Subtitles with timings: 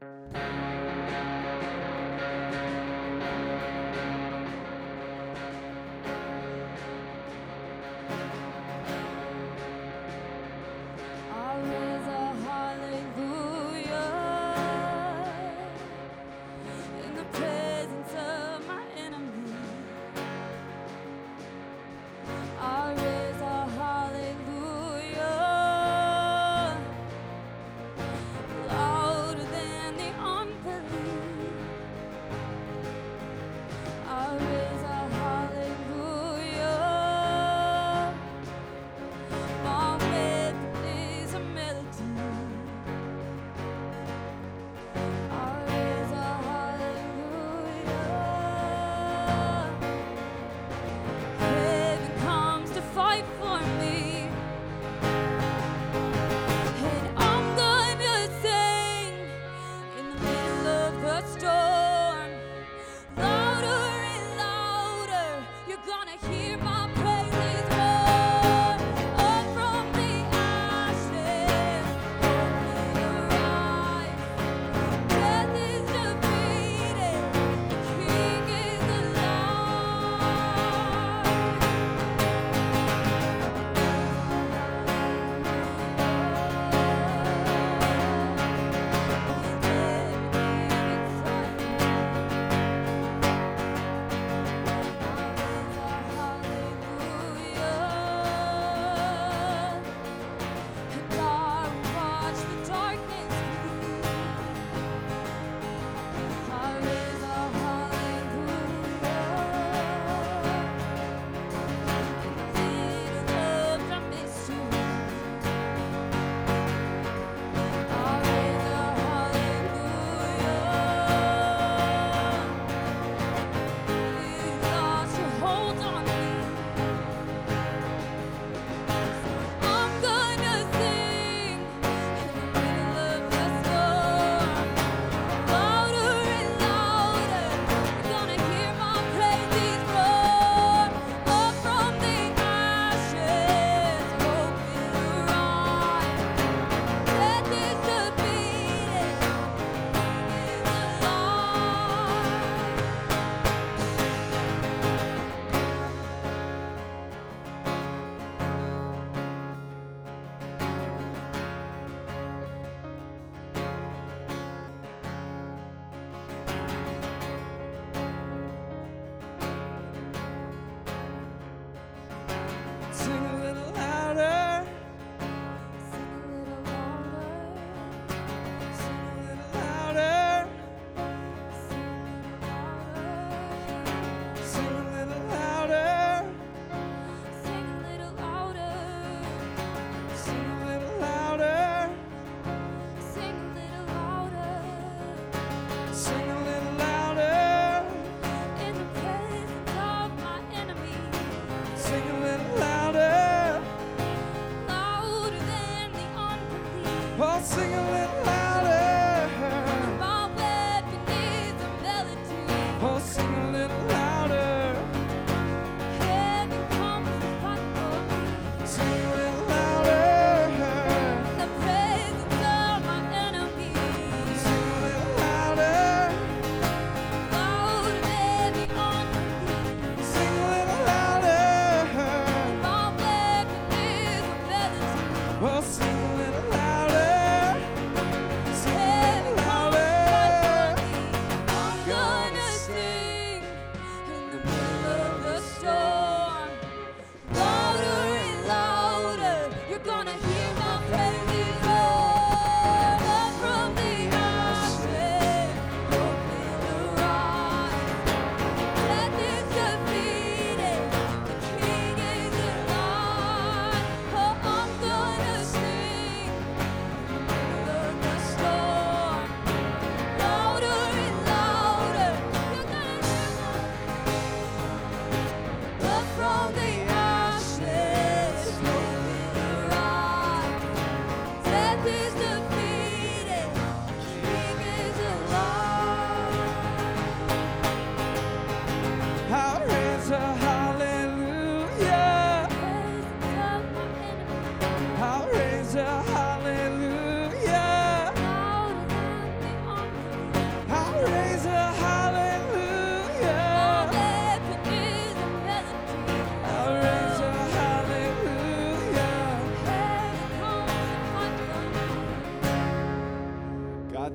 [0.00, 0.47] I'll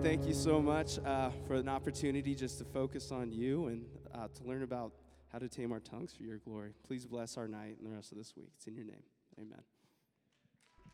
[0.04, 4.27] thank you so much uh, for an opportunity just to focus on you and uh,
[4.27, 4.92] to learn about
[5.31, 6.74] how to tame our tongues for your glory.
[6.86, 8.50] Please bless our night and the rest of this week.
[8.56, 9.04] It's in your name.
[9.39, 9.72] Amen.